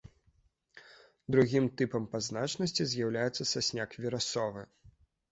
[1.33, 4.63] Другім тыпам па значнасці з'яўляецца сасняк верасовы.